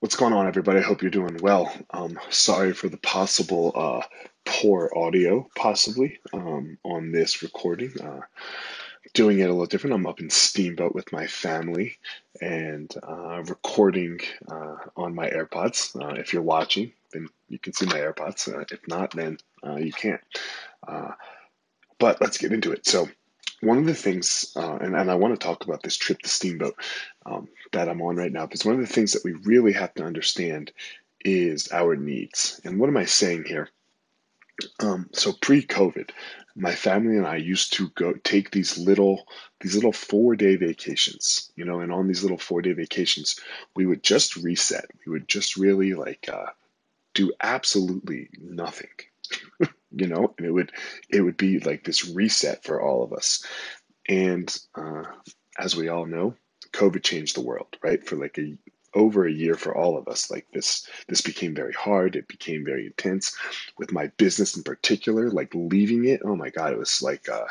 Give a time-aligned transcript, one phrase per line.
[0.00, 0.78] What's going on, everybody?
[0.78, 1.72] I hope you're doing well.
[1.90, 4.02] Um, sorry for the possible uh,
[4.46, 8.00] poor audio, possibly, um, on this recording.
[8.00, 8.20] Uh,
[9.12, 9.94] doing it a little different.
[9.94, 11.98] I'm up in Steamboat with my family
[12.40, 16.00] and uh, recording uh, on my AirPods.
[16.00, 18.46] Uh, if you're watching, then you can see my AirPods.
[18.46, 19.36] Uh, if not, then
[19.78, 20.20] you can't.
[21.98, 22.86] but let's get into it.
[22.86, 23.08] So,
[23.60, 26.28] one of the things, uh, and, and I want to talk about this trip to
[26.28, 26.76] Steamboat
[27.26, 29.94] um, that I'm on right now, because one of the things that we really have
[29.94, 30.72] to understand
[31.24, 32.60] is our needs.
[32.64, 33.68] And what am I saying here?
[34.80, 36.10] Um, so pre-COVID,
[36.56, 39.26] my family and I used to go take these little
[39.60, 43.38] these little four day vacations, you know, and on these little four day vacations,
[43.76, 44.86] we would just reset.
[45.06, 46.46] We would just really like uh,
[47.14, 48.90] do absolutely nothing
[49.90, 50.72] you know, and it would
[51.08, 53.44] it would be like this reset for all of us.
[54.08, 55.04] And uh,
[55.58, 56.34] as we all know,
[56.72, 58.04] COVID changed the world, right?
[58.06, 58.56] For like a
[58.94, 60.30] over a year for all of us.
[60.30, 62.16] Like this this became very hard.
[62.16, 63.36] It became very intense
[63.76, 65.30] with my business in particular.
[65.30, 67.46] Like leaving it, oh my god, it was like uh,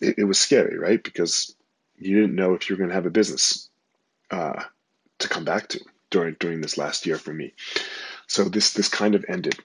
[0.00, 1.02] it, it was scary, right?
[1.02, 1.54] Because
[1.96, 3.68] you didn't know if you were going to have a business
[4.30, 4.62] uh,
[5.18, 7.54] to come back to during during this last year for me.
[8.26, 9.58] So this this kind of ended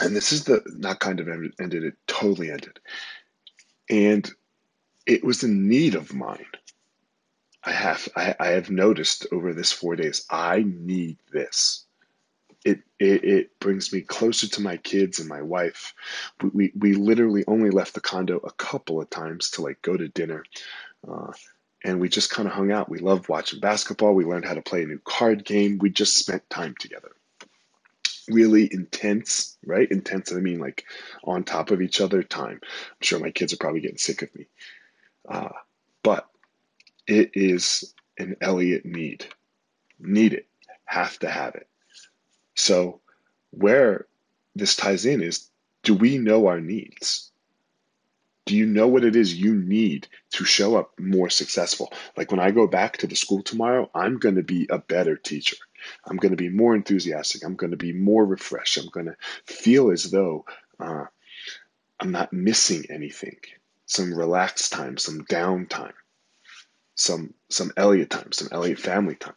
[0.00, 2.78] and this is the not kind of ended it totally ended.
[3.90, 4.30] And
[5.06, 6.46] it was a need of mine.
[7.64, 11.84] I have i, I have noticed over this four days i need this.
[12.64, 15.94] It, it, it brings me closer to my kids and my wife.
[16.42, 19.96] We, we, we literally only left the condo a couple of times to like go
[19.96, 20.44] to dinner.
[21.08, 21.32] Uh,
[21.84, 22.88] and we just kind of hung out.
[22.88, 24.12] We loved watching basketball.
[24.12, 25.78] We learned how to play a new card game.
[25.78, 27.12] We just spent time together
[28.28, 29.90] really intense, right?
[29.90, 30.84] Intense, I mean like
[31.24, 32.60] on top of each other time.
[32.62, 34.46] I'm sure my kids are probably getting sick of me.
[35.28, 35.50] Uh,
[36.02, 36.28] but
[37.06, 39.26] it is an Elliot need.
[39.98, 40.46] Need it.
[40.84, 41.68] Have to have it.
[42.54, 43.00] So,
[43.50, 44.06] where
[44.54, 45.48] this ties in is
[45.82, 47.30] do we know our needs?
[48.46, 51.92] Do you know what it is you need to show up more successful?
[52.16, 55.16] Like when I go back to the school tomorrow, I'm going to be a better
[55.16, 55.56] teacher.
[56.06, 57.44] I'm going to be more enthusiastic.
[57.44, 58.76] I'm going to be more refreshed.
[58.78, 60.44] I'm going to feel as though
[60.80, 61.04] uh,
[62.00, 63.36] I'm not missing anything.
[63.86, 65.94] Some relaxed time, some downtime,
[66.94, 69.34] some some Elliot time, some Elliot family time,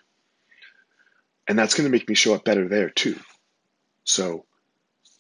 [1.48, 3.18] and that's going to make me show up better there too.
[4.04, 4.46] So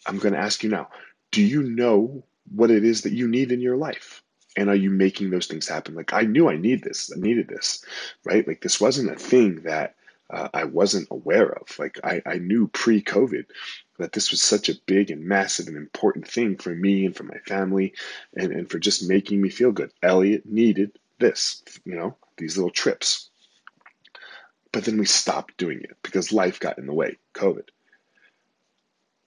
[0.05, 0.89] I'm going to ask you now:
[1.31, 4.21] Do you know what it is that you need in your life?
[4.57, 7.47] and are you making those things happen like i knew i need this i needed
[7.47, 7.83] this
[8.23, 9.95] right like this wasn't a thing that
[10.31, 11.77] uh, I wasn't aware of.
[11.77, 13.45] Like I, I knew pre-COVID
[13.99, 17.23] that this was such a big and massive and important thing for me and for
[17.23, 17.93] my family
[18.35, 19.91] and, and for just making me feel good.
[20.01, 23.29] Elliot needed this, you know, these little trips.
[24.71, 27.67] But then we stopped doing it because life got in the way, COVID.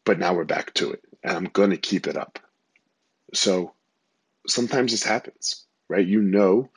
[0.04, 2.38] But now we're back to it and I'm going to keep it up.
[3.32, 3.74] So
[4.46, 6.06] sometimes this happens, right?
[6.06, 6.70] You know,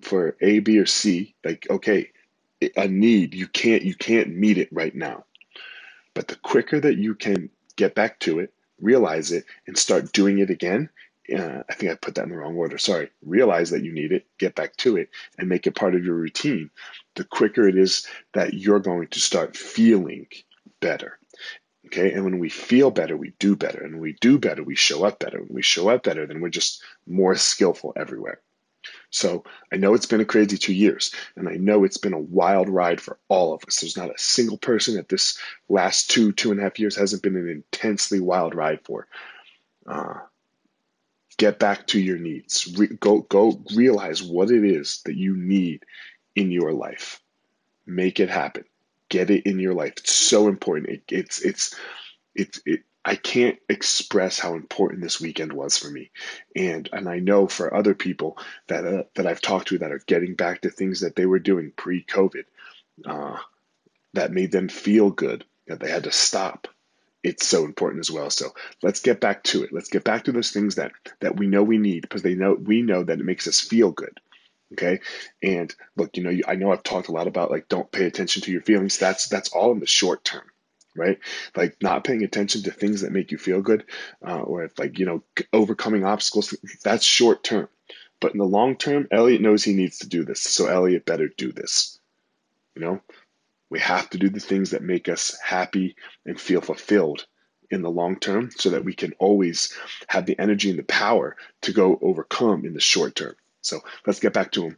[0.00, 2.10] for A, B, or C, like, okay,
[2.76, 3.34] a need.
[3.34, 5.24] You can't you can't meet it right now.
[6.14, 10.38] But the quicker that you can get back to it realize it and start doing
[10.38, 10.88] it again
[11.34, 12.78] uh, i think i put that in the wrong order.
[12.78, 13.10] Sorry.
[13.24, 16.14] Realize that you need it get back to it and make it part of your
[16.14, 16.70] routine
[17.14, 20.26] the quicker it is that you're going to start feeling
[20.80, 21.18] better.
[21.86, 22.12] Okay?
[22.12, 23.82] And when we feel better we do better.
[23.82, 25.38] And when we do better we show up better.
[25.40, 28.40] When we show up better then we're just more skillful everywhere
[29.10, 32.18] so I know it's been a crazy two years, and I know it's been a
[32.18, 33.80] wild ride for all of us.
[33.80, 35.38] There's not a single person that this
[35.68, 39.08] last two, two and a half years hasn't been an intensely wild ride for.
[39.86, 40.14] Uh,
[41.38, 42.72] get back to your needs.
[42.78, 45.84] Re- go, go realize what it is that you need
[46.36, 47.20] in your life.
[47.86, 48.64] Make it happen.
[49.08, 49.94] Get it in your life.
[49.96, 50.88] It's so important.
[50.88, 51.74] It, it's, it's,
[52.36, 56.10] it's, it, I can't express how important this weekend was for me,
[56.54, 58.36] and and I know for other people
[58.68, 61.38] that uh, that I've talked to that are getting back to things that they were
[61.38, 62.44] doing pre-COVID,
[63.06, 63.38] uh,
[64.12, 66.68] that made them feel good that they had to stop.
[67.22, 68.30] It's so important as well.
[68.30, 69.72] So let's get back to it.
[69.72, 72.52] Let's get back to those things that that we know we need because they know
[72.52, 74.20] we know that it makes us feel good.
[74.74, 75.00] Okay,
[75.42, 78.42] and look, you know, I know I've talked a lot about like don't pay attention
[78.42, 78.98] to your feelings.
[78.98, 80.44] That's that's all in the short term
[80.96, 81.18] right?
[81.56, 83.84] Like not paying attention to things that make you feel good,
[84.26, 85.22] uh, or if like you know
[85.52, 86.54] overcoming obstacles.
[86.82, 87.68] That's short term,
[88.20, 91.28] but in the long term, Elliot knows he needs to do this, so Elliot better
[91.28, 91.98] do this.
[92.74, 93.00] You know,
[93.70, 97.26] we have to do the things that make us happy and feel fulfilled
[97.70, 99.76] in the long term, so that we can always
[100.08, 103.34] have the energy and the power to go overcome in the short term.
[103.62, 104.76] So let's get back to him.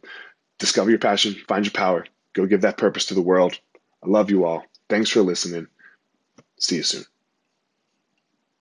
[0.59, 3.59] Discover your passion, find your power, go give that purpose to the world.
[4.03, 4.63] I love you all.
[4.89, 5.67] Thanks for listening.
[6.59, 7.05] See you soon.